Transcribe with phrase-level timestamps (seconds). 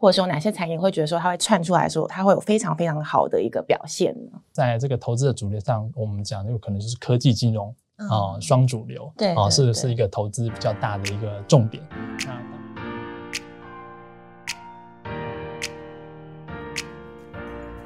[0.00, 4.40] 或者说哪些产业会觉得说它会窜出来说它会有非常非常好的一个表现呢？
[4.50, 11.84] 在这个投资的主流上，我们讲有可能就是科技金融啊，双、主流，对，啊、呃，是是一个投资比较大的一个重点。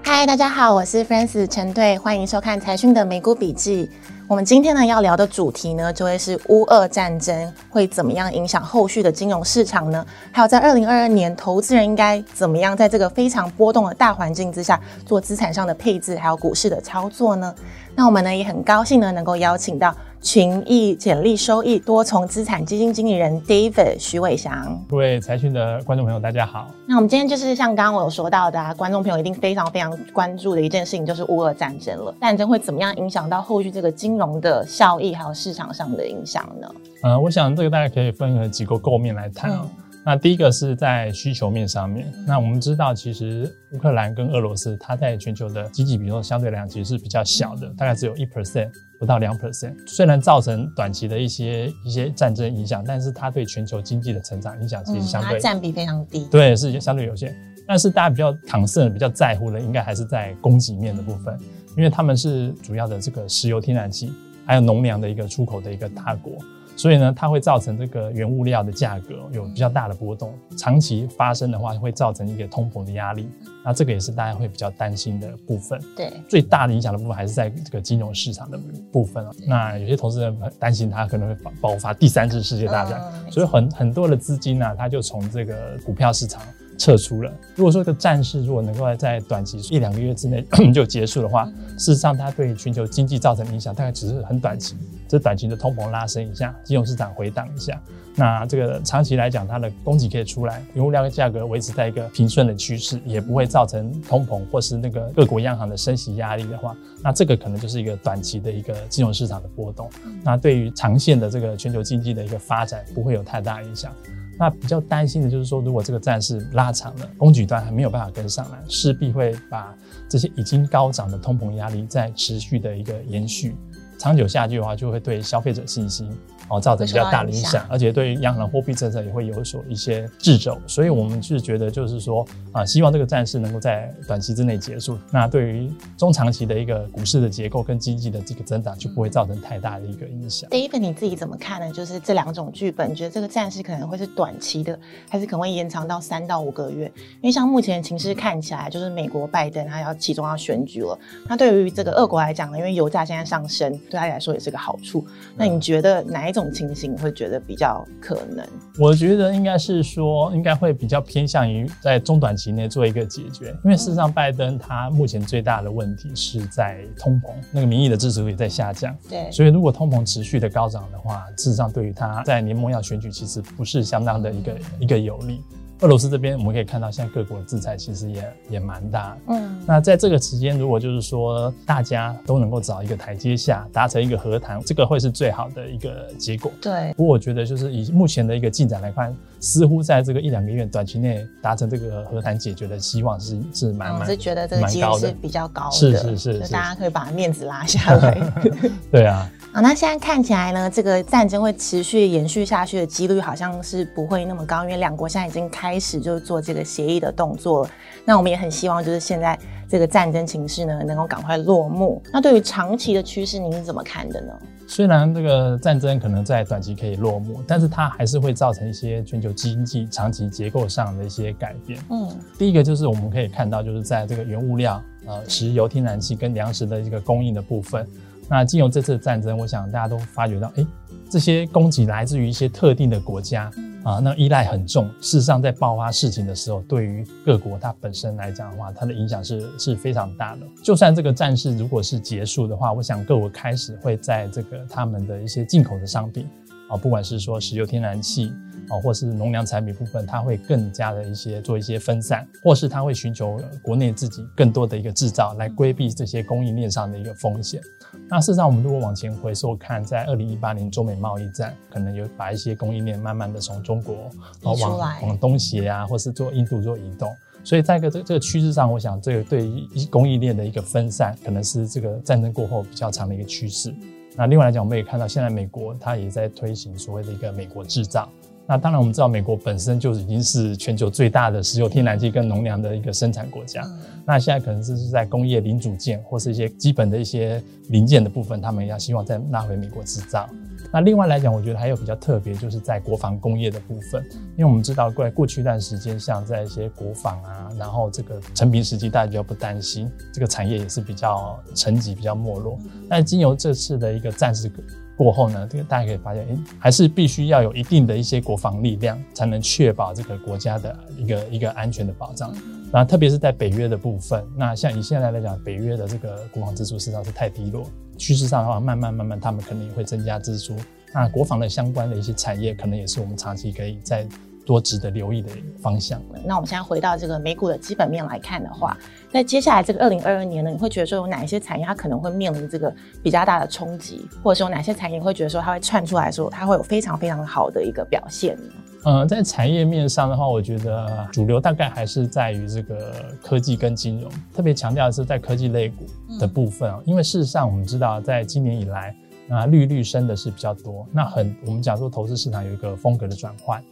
[0.05, 3.91] 嗨，大家好，我是 f r a n c i s 陈队，欢迎收看财讯的美股笔记。
[4.27, 10.05] 我们今天呢要聊的主题呢，就会是乌俄战争会怎么样影响后续的金融市场呢？
[10.33, 17.55] 还有在二零二二年，投资人应该怎么样在这个非常波动的大环境之下做资产上的配置，还有股市的操作呢？
[17.95, 19.95] 那我们呢也很高兴呢能够邀请到
[20.25, 24.83] 群益潜力收益多重资产基金经理人 David 徐伟翔。
[24.89, 26.71] 各位财讯的观众朋友，大家好。
[26.87, 32.15] 那我们今天就是像刚刚我有说到的，啊，观众朋友一定非常非常关注的一件事情，就是乌俄战争了。
[32.23, 36.69] 战争会怎么样影响到后续这个金融的效益，还有市场上的影响呢？
[37.03, 39.61] 呃，我想这个大家可以分成几个构面来谈啊。
[39.63, 39.71] 嗯
[40.07, 49.73] 那第一个是在需求面上面，那我们知道，其实乌克兰跟俄罗斯，它在全球的经济比重相对来讲其实是比较小的，大概只有一 percent 不到两 percent。
[49.87, 57.35] 虽然造成短期的一些一些战争影响，但是它对全球经济的成长影响其实相对占比非常低，对，是相对有限。
[57.67, 61.35] 但是大家比较 concern 比较在乎的，应该还是在供给面的部分，
[61.79, 64.13] 因为他们是主要的这个石油、天然气
[64.45, 66.35] 还有农粮的一个出口的一个大国。
[66.77, 73.29] 所以呢，它会造成这个原物料的价格有比较大的波动，长期发生的话会造成一个通膨的压力。
[73.65, 75.81] 那这个也是大家会比较担心的部分。
[75.97, 78.59] 对，最大的影响的部分还是在这个金融市场的
[78.93, 79.33] 部分啊。
[79.47, 86.43] 那有些投资人担心它可能会爆发第三次世界大战，嗯、所以很很多的资金呢、啊，它就从这个股票市场。
[86.79, 87.33] 撤出了。
[87.55, 91.47] 如果说这个战事如果能够在短期一两个月之内 就结束的话，
[91.79, 94.77] 事实上它对全球经济造成影响大概只是很短期，
[95.09, 97.81] 这短期的通膨拉升一下，金融市场回档一下。
[98.17, 109.91] 那这个长期来讲，它的供给可以出来，原物料的价格维持在一个平顺的趋势，也不会造成通膨或是那个各国央行的升息压力的话，那这个可能就是一个短期的一个金融市场的波动。
[110.23, 113.93] 那对于长线的这个全球经济的一个发展，不会有太大影响。
[114.39, 119.75] 那比较担心的就是说，如果这个战事拉长了，供给端还没有办法跟上来，势必会把
[120.09, 123.57] 这些已经高涨的通膨压力再持续的一个延续，
[123.99, 126.11] 长久下去的话，就会对消费者信心。
[126.49, 134.99] 哦，造成比较大的影响，而且对于央行的货币政策也会有所一些掣肘，所以我们是觉得就是说啊，希望这个战事能够在短期之内结束。
[135.11, 140.49] 那对于中长期的一个股市的结构跟经济的这个增长，就不会造成太大的一个影响。
[140.51, 141.73] David，你自己怎么看呢？
[141.73, 144.79] 就是这两种剧本，你觉得这个战事可能会是短期的，
[145.09, 146.87] 还是可能会延长到三到五个月？
[147.21, 155.05] 因为像目前情势看起来，就是美国拜登他要其中要选举了，那对于这个俄国来讲呢，因为油价现在上升，对他来说也是个好处。
[155.37, 156.45] 那你觉得哪一种？
[156.45, 158.47] 这种情形会觉得比较可能，
[158.79, 175.41] 我觉得应该是说，应该会比较偏向于在中短期内做一个解决，因为事实上拜登他目前最大的问题是在通膨，那个民意的支持率在下降，对，所以如果通膨持续的高涨的话，事实上对于他在年末要选举其实不是相当的一个一个有利。
[175.85, 179.15] 俄罗斯这边我们可以看到，现在各国的制裁其实也也蛮大。
[179.29, 186.51] 嗯，那在这个时间，如果就是说大家都能够找一个台阶下，达成一个和谈，这个会是最好的一个结果。
[186.59, 186.95] 对。
[186.97, 194.01] 不过我觉得，就是以目前的一个进展来看，似乎在这个一两个月短期内达成这个和谈解决的希望是是蛮蛮。
[194.01, 195.77] 我是觉得这个几率是比较高的。
[195.77, 198.33] 是是是，就大家可以把面子拉下来。
[198.91, 199.31] 对啊。
[199.55, 207.65] 好，那现在看起来呢，这个战争会持续延续下去的几率好像是不会那么高，因为两国现在已经开始就是做这个协议的动作。
[208.05, 209.39] 那我们也很希望就是现在
[209.69, 212.03] 这个战争情势呢能够赶快落幕。
[212.13, 214.33] 那对于长期的趋势，您是怎么看的呢？
[214.67, 221.79] 虽然这个战争可能在短期可以落幕，但是它还是会造成一些全球经济长期结构上的一些改变。
[221.91, 227.87] 嗯，第一个就是我们可以看到，就是在这个原物料，呃，石油、天然气跟粮食的一个供应的部分。
[228.29, 230.67] 那经由这次战争，我想大家都发觉到，哎，
[231.11, 233.51] 这些供给来自于一些特定的国家
[233.83, 234.89] 啊，那依赖很重。
[235.01, 240.41] 事实上，在爆发事情的时候，对于各国它本身来讲的话，它的影响是是非常大的。
[240.63, 246.27] 就算这个战事如果是结束的话，我想各国开始会在这个他们的一些进口的商品
[246.69, 248.33] 啊，不管是说石油、天然气。
[248.71, 257.61] 哦，或是农粮产品部分，它会更加的一些做一些分散，或是它会寻求国内自己更多的一个制造，来规避这些供应链上的一个风险。
[258.09, 264.11] 那事实上，我们如果往前回溯看，在二零一八年中美贸易战，可能有把一些供应链慢慢的从中国
[264.43, 267.15] 往往东协啊，或是做印度做移动。
[267.45, 273.73] 所以在一个这这个趋势上，我想这个对于供应链的一个分散，可能是这个战争过后比较长的一个趋势。
[274.17, 278.09] 那另外来讲，我们也看到现在美国它也在推行所谓的一个美国制造。
[278.47, 283.63] 那当然，我们知道美国本身就已经是全球最大的石油、天然气跟农粮的一个生产国家。
[283.65, 290.29] 嗯、那现在可能是在工业零组件或是一些基本的一些零件的部分，他们要希望再拉回美国制造。
[290.33, 290.39] 嗯、
[290.71, 294.05] 那另外来讲，我觉得还有比较特别，就是在国防工业的部分，
[294.37, 302.59] 因为我们知道过过去一段时间，像在一些国防啊，然后这个成平时期，大家比较不担心，这个产业也是比较沉寂、比较没落。
[302.91, 304.53] 但经由这次的一个战事。
[304.97, 312.35] 过后呢，这个大家可以发现，诶，还是必须要有一定的一些国防力量，才能确保这个国家的一个一个安全的保障。
[312.73, 317.65] 然后特别是在北约的部分，那像以现在来讲，北约的这个国防支出实际上是太低落，
[317.97, 320.57] 趋势上的话，慢慢慢慢，他们可能也会增加支出。
[320.93, 324.07] 那国防的相关的一些产业，可能也是我们长期可以在。
[324.45, 325.31] 多值得留意的
[325.61, 326.01] 方向。
[326.25, 328.77] 那我们现在回到这个美股的基本面来看的话，
[329.13, 338.53] 在接下来这个二零二二年呢，你会觉得说有哪一些产业它可能会面临这个比较大的冲击，或者说哪些产业会觉得说它会窜出来说它会有非常非常好的一个表现呢？
[338.87, 342.93] 嗯，在产业面上的话，我觉得主流大概还是在于这个
[343.23, 345.87] 科技跟金融，特别强调的是在科技类股
[346.21, 348.95] 的部分，嗯、因为事实上我们知道，在今年以来，
[349.27, 353.63] 那绿绿升的是比较多，那很我们讲说投资市场有一个风格的转换。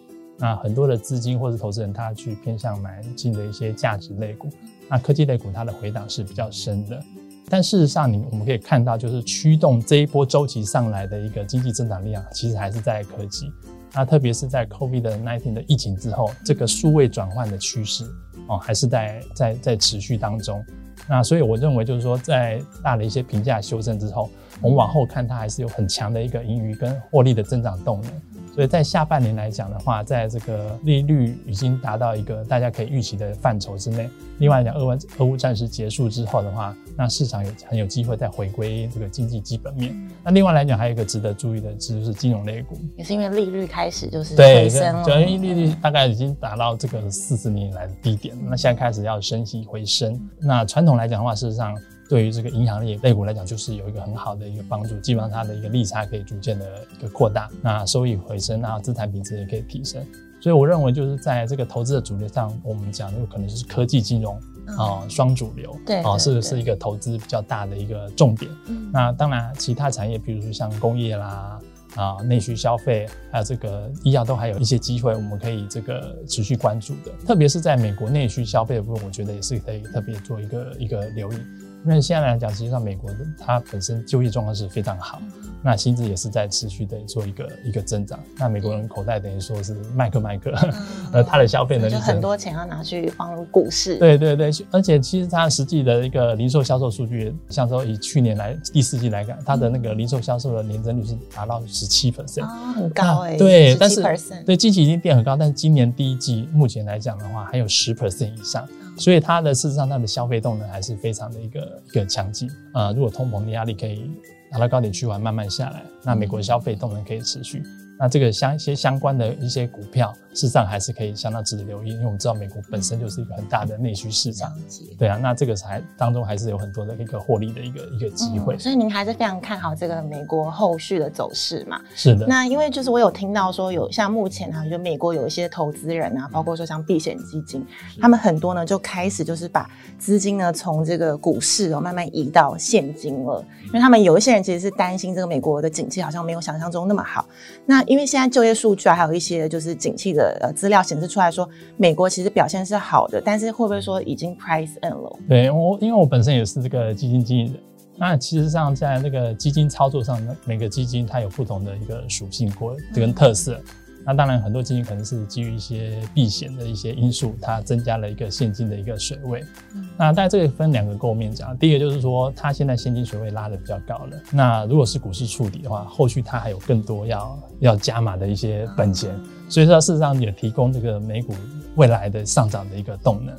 [0.42, 4.48] 那很多的资金或者投资人，他去偏向买进的一些价值类股，
[4.88, 7.00] 那科技类股它的回档是比较深的。
[7.48, 13.52] 但事实上，你我们可以看到，就是驱动这一波周期上来的一个经济增长力量，其实还是在科技。
[13.94, 18.04] 那特别是在 COVID-19 的疫情之后，这个数位转换的趋势
[18.48, 20.60] 哦，还是在在在持续当中。
[21.08, 24.28] 那所以我认为，就是说，在大的一些评价修正之后，
[24.60, 28.10] 我们往后看，它还是有很强的一个盈余跟获利的增长动能。
[28.54, 34.10] 所以在下半年来讲的话，在这个利率已经达到一个大家可以预期的范畴之内。
[34.38, 39.96] 另外讲，俄乌俄乌战事结束之后的话，那市场有很有机会再回归这个经济基本面。
[40.22, 45.02] 那另外来讲，还有一个值得注意的就是金融类股，也是因为利率开始就是回升了。
[45.02, 50.20] 对，主要因为利率大概已经达到这个四十年以来的低点，那现在开始要升息回升。
[50.38, 51.74] 那传统来讲的话，事实上。
[52.12, 56.66] 对于这个银行类类股来讲，就是有一个很好的一个帮助，基本上它的一个利差可以逐渐的
[56.98, 60.04] 一个扩大，那收益回升，然后资产品质也可以提升。
[60.38, 64.38] 所以我认为就是在这个投资的主流上，我们讲有可能就是科技金融
[64.76, 68.50] 啊双主流，对啊是是一个投资比较大的一个重点。
[68.92, 71.58] 那当然其他产业，比如说像工业啦
[71.96, 77.12] 啊内需消费，还有这个医药，都还有一些机会，我们可以这个持续关注的。
[77.26, 81.36] 特别是在美国内需消费的部分，我觉得也是可以特别做一个一个留意。
[81.84, 85.20] 因为现在来讲，实际上美国的它本身就业状况是非常好，
[85.62, 88.20] 那薪资也是在持续的做一个一个增长。
[88.38, 90.52] 那美国人口袋等于说是麦克麦克，
[91.12, 93.98] 呃，他的消费能力就很多钱要拿去放入股市。
[93.98, 103.36] 对对对，而且其实它实际的一个零售销售数据，像说以去年来第四季来讲，它的那个零售销售的年增率是达到十七 percent，很高哎、欸。
[103.36, 104.00] 对，但是
[104.46, 108.64] 对近期已经变很高，但是今年第一季目前来讲的话，还有十 percent 以上。
[108.96, 112.92] 所以它的事实上，它的消费动能还是非常的一个一个强劲啊。
[112.92, 114.10] 如果通膨的压力可以
[114.50, 117.62] 拿到高点去缓，慢慢下来，那美国消费动能可以持续。
[118.02, 124.52] 那这个相一些相关的一些股票，事实上还是可以相当值得留意，因为我们知道美国本身就是一个很大的内需市场，
[124.98, 128.56] 对啊，那这个才当中还是有很多的一个获利的一个一个机会。
[128.56, 131.80] 嗯，所以您还是非常看好这个美国后续的走势嘛？
[131.94, 132.26] 是的。
[132.26, 137.64] 那因为就是我有听到说有像目前啊，就美国有一些投资人啊，包括说像避险基金，
[138.00, 147.24] 他们很多呢就开始就是把资金呢从这个股市哦慢慢移到现金了，因为他们有一些人其实是担心这个美国的景气好像没有想象中那么好。
[147.64, 151.46] 那因为现在就业数据啊，还有一些就是景气的呃资料显示出来说，
[151.76, 155.18] 美国其实表现是好的，但是会不会说已经 price in 了？
[155.28, 157.60] 对我，因为我本身也是这个基金经理人，
[157.98, 163.60] 那其实上在那个基金操作上呢，每个基金它有不同的一个属性或跟特色。
[163.62, 169.44] 嗯那当然，很多基金可能是基于一些避险的一些因素，它增加了一个现金的一个水位。
[169.74, 174.16] 嗯、那大概这个分两个构面讲，第一个就是说，它现在现金水位拉得比较高了。
[174.30, 181.34] 那如果是股市触底的话，后续它还有更多要要加码的一些本钱，嗯、所以说事实上也提供这个美股
[181.76, 183.34] 未来的上涨的一个动能。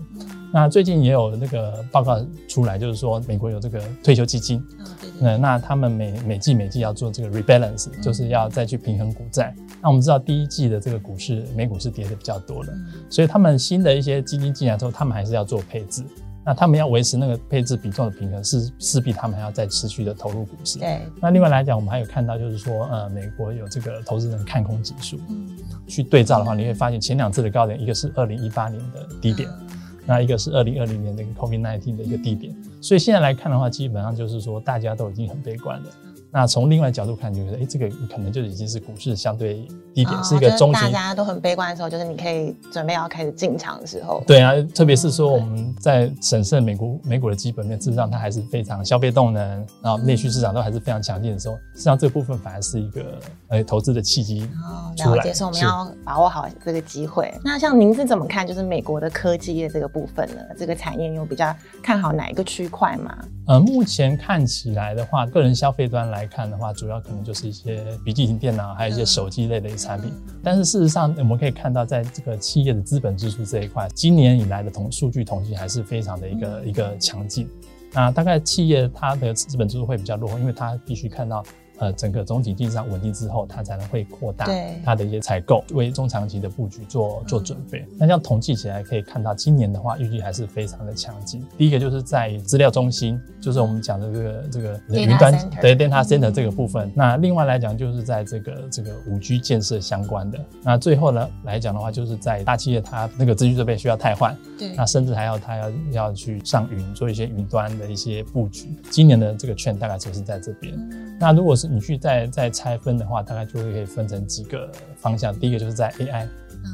[0.54, 9.56] 那最近也有那个报告出来，就是说美国有这个退休基金，嗯、对对对，那他们每每季每季要做这个 rebalance，就是要再去平衡股债。
[9.82, 12.72] 那我们知道第一季的这个股市美股是跌的比较多的，
[13.10, 16.04] 所以他们新的一些基金进来之后，他们还是要做配置。
[16.46, 20.78] 那他们要维持那个配置比重的平衡，是势必他们还要再持续的投入股市。
[20.78, 21.00] 对。
[21.22, 25.48] 那另外来讲，我们还有看到就是说，呃，美国有这个投资人看空指数，嗯，
[25.88, 29.50] 去对照的话，你会发现前两次的高点，一个是二零一八年的低点。
[29.50, 29.63] 嗯
[30.06, 35.86] 那一个是二零二零年的一个 COVID-19 的一个低点，所以现在来看的话，基本上就是说大家都已经很悲观了。
[36.34, 40.84] 那从另外角度看，就是哎，这个可能就已经是股市相对低点，哦、是一个中型。
[40.86, 44.24] 大家都很悲观的时候，就是你可以准备要开始进场的时候。
[44.26, 49.44] 对啊，特别是说我们在审慎美股美股的基本面，事实上它还是非常消费动能，
[49.80, 54.50] 然后内需市场都还是非常强劲的时候，实际上这部分反而是一个呃投资的契机。
[54.68, 57.32] 哦，了解，所以我们要把握好这个机会。
[57.44, 60.42] 那像您是怎么看，就是美国的科技业这个部分呢？
[60.58, 63.16] 这个产业有比较看好哪一个区块吗？
[63.46, 70.12] 呃，目前看起来的话，个人消费端来看的话，主要可能就是一些笔记型电脑，还有一些手机类的产品。
[70.12, 77.50] 嗯、但是事实上，我们可以看到，在这个企业的资本支出这一块，今年以来的统数据统计还是非常的一个、嗯、一个强劲。
[77.92, 81.44] 那大概企业它的资本支出会比较落后，因为它必须看到。
[81.80, 84.48] 呃，整个总体经济上稳定之后，它才能会扩大
[84.86, 87.86] 它的一些采购，为中长期的布局做做准备。
[87.98, 91.44] 那这样统计起来可以看到，今年的话预计还是非常的强劲。
[91.58, 96.92] 第一个就是在资料中心，就是我们讲的这个这个云端对 data center 这个部分。
[96.96, 100.40] 那另外来讲，就是在这个这个五 G 建设相关的。
[100.62, 108.70] 那最后呢来讲的话，就是在大企业它那个资讯设备需要汰换，对，那甚至还要它要要去上云做一些云端的一些布局。
[108.92, 110.74] 今年的这个 trend 大概就是在这边。
[111.20, 115.34] 那如果是你去再再拆分的话，大概就会可以分成几个方向。
[115.38, 116.26] 第一个就是在 AI，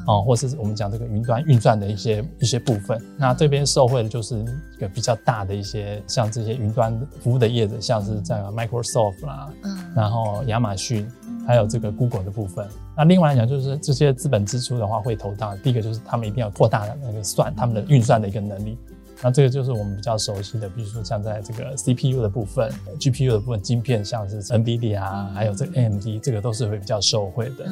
[0.08, 3.02] 哦、嗯，或是我们讲这个云端运算的一些一些部分。
[3.18, 11.10] 那这边受惠的就是一个比较大的一些，像这些云端服务的业者，像是在 Microsoft 啦，嗯，然后亚马逊，
[11.48, 12.68] 还有这个 Google 的部分。
[12.98, 18.78] 那另外来讲，就是这些资本支出的话，会投到第一个就是他们一定要扩大那个算他们的运算的一个能力。
[19.22, 27.66] 那这个就是我们比较熟悉的，比如说像在这个 CPU 的部分、GPU 的部分，晶片像是 NVIDIA 啊，还有这个 AMD，这个都是会比较受惠的。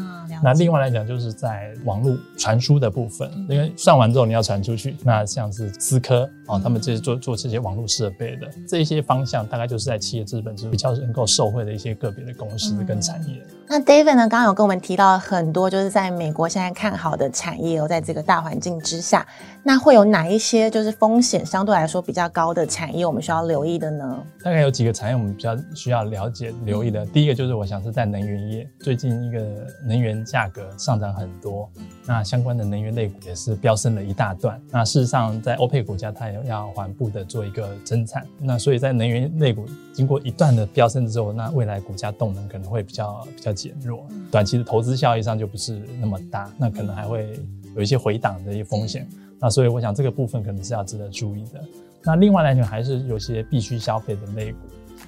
[0.44, 13.42] 那另外来讲，就是在网络传输的部分，因为算完之后你要传出去，那像是思科啊，他们这些做做这些网络设备的这一些方向，大概就是在企业资本是比较能够受惠的一些个别的公司跟产业。
[13.70, 19.28] 那 David 呢，刚刚有跟我们提到很多，就是在美国现在看好的产业哦，在这个大环境之下，
[19.64, 24.24] 那会有哪一些就是风险相对来说比较高的产业，我们需要留意的呢？
[24.44, 27.06] 大概有几个产业我们比较需要了解、留意的。
[27.06, 29.40] 第一个就是我想是在能源业，最近一个
[29.84, 31.70] 能源价格上涨很多，
[32.06, 34.62] 那相关的能源类股也是飙升了一大段。
[34.70, 38.26] 那事实上，在欧佩国家，它也要缓步的做一个增产。
[38.40, 47.40] 那所以在能源类股经过一段的飙升之后，那未来股价动能可能会比较比较减弱，短期的投资效益上就不是那么大，那可能还会
[47.76, 49.08] 有一些回档的一些风险。
[49.40, 51.64] 那所以我想这个部分可能是要值得注意的。
[52.04, 54.60] 那另外来讲，还是有些必须消费的类股。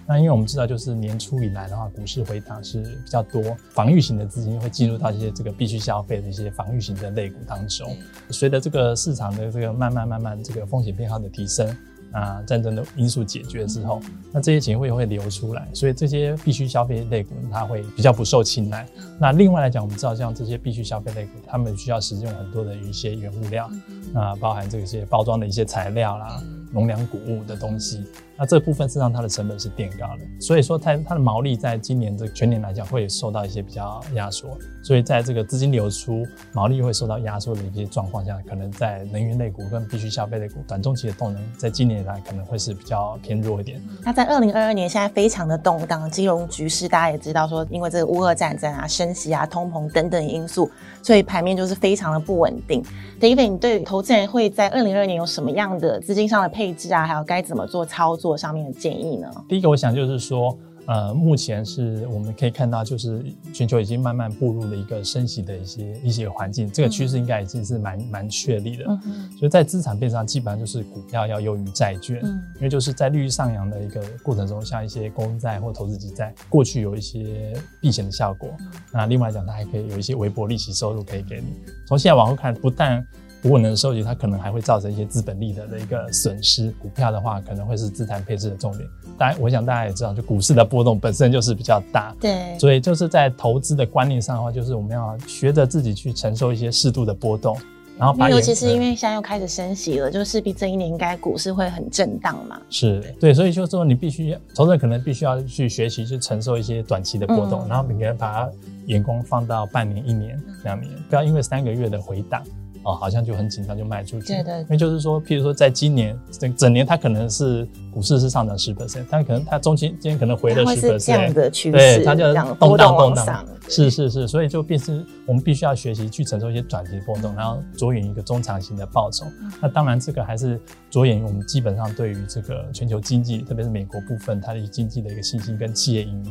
[0.05, 7.95] 那因为我们知道，就是年初以来的话，股市回档是比较多，防御型的资金会进入到一些这个必须消费的一些防御型的类股当中。
[8.29, 11.67] 随着这个市场的这个慢慢慢慢这个风险偏好的提升。
[12.11, 14.01] 啊，战争的因素解决之后，
[14.31, 18.87] 那这些钱会会流出来，所以这些必须消费类股它会比较不受青睐。
[19.19, 23.69] 那另外来讲，我们知道像这些必须消费类股，他们需要使用很多的一些原物料，
[24.13, 26.41] 啊，包含这些包装的一些材料啦。
[26.71, 28.05] 农粮谷物的东西，
[28.39, 43.81] 那这部分实际上它的成本是垫高的，所以说它它的毛利在今年这全年来讲会受到一些比较压缩，所以在这个资金流出、毛利会受到压缩的一些状况下，可能在能源类股跟必须消费类股短中期的动能，在今年来可能会是比较偏弱一点。
[44.03, 50.71] 那在二零二二年现在非常的动荡，金融局势大家也知道说，因为这个乌俄战争啊、升息啊、通膨等等因素，
[51.03, 52.81] 所以盘面就是非常的不稳定。
[53.19, 59.29] David，你对投资人会在二零二二年有什么样的资金上的配置啊，还有该怎么做操作上面的建议呢？
[59.47, 68.85] 第一个，我想就是说，呃，目前是我们可以看到，就是全球已经慢慢步入了一个升息的一些一些环境，这个趋势应该已经是蛮蛮确立的。
[68.87, 69.29] 嗯。
[69.37, 78.49] 所以在资产配置上，基本上就是股票要优于债券，嗯，因为就是在利率上扬的一个过程中，像一些公债或投资级债，过去有一些避险的效果。
[78.91, 81.53] 那另外来讲，它还可以有一些微薄利息收入可以给你。
[81.87, 83.05] 从现在往后看，不但
[83.41, 86.71] 不过能收集，它可能还会造成一些资本利得的一个损失。
[86.71, 88.85] 股票的话，可能会是资产配置的重点。
[89.17, 92.13] 当然，我想大家也知道，就股市的波动本身就是比较大。
[92.19, 92.57] 对。
[92.59, 97.57] 所以就是在投资的观念上的话，就是我们要学着自己去承受一些适度的波动，
[97.97, 98.29] 然后把。
[98.29, 102.59] 尤其是因为现在又开始升息了，就势必这一年应该股市会很震荡嘛。
[102.69, 108.51] 是对，所以就是说你必须，投资人可能必须要去学习去承受一些短期的波动，嗯、然后每个人把它
[108.87, 112.43] 眼光放到半年、一年、两年，不要因为三个月的回档。
[112.83, 114.27] 哦，好像就很紧张，就卖出去。
[114.27, 114.59] 对对。
[114.61, 121.05] 因为就是说，譬如说，在今年整整年，它可能是股市是上涨十 percent，但可能它中期今天可能回了十 percent。
[121.05, 121.77] 这样的趋势。
[121.77, 123.45] 对，它就动荡动荡。
[123.67, 129.25] 是是是，所以就变成我们必须要学习去承受一些短期波动，然后着眼一个中长型的报酬。
[129.61, 130.59] 那当然，这个还是
[130.89, 136.29] 着眼于我们基本上对于这个全球经济，特别是美国部分它的经济的一个信心跟企业盈余。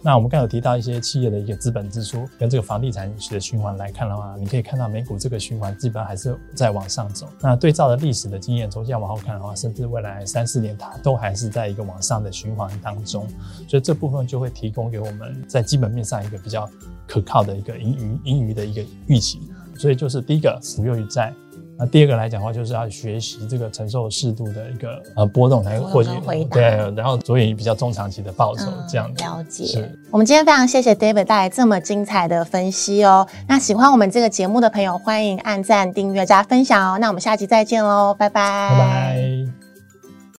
[0.00, 7.28] 那我们刚有提到一些企业的一个资本支出跟这个房地产的循环来看的话，你可以看到美股这个循环基本上还是在往上走。
[7.40, 13.26] 那对照的历史的经验，从现在往后看的话，甚至未来三四年它都还是在一个往上的循环当中。
[13.68, 16.68] 所以这部分就会提供给我们在基本面上一个比较
[17.06, 19.40] 可靠的一个盈余盈余的一个预期。
[19.76, 21.34] 所以就是第一个扶优于债。
[21.78, 26.10] 那第二个来讲的话，就是要学习这个承受适度的一个呃波动，才获取
[26.50, 26.62] 对，
[26.96, 29.88] 然后所以比较中长期的报酬这样、子、了解。
[30.10, 33.26] 我们今天非常谢谢 David 带来这么精彩的分析哦。
[33.46, 36.98] 那喜欢我们这个节目的朋友，欢迎按赞、订阅、加分享哦。
[36.98, 38.70] 那我们下期再见喽，拜拜。
[38.72, 39.37] 拜拜。